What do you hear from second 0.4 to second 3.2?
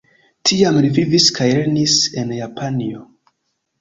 Tiam li vivis kaj lernis en Japanio.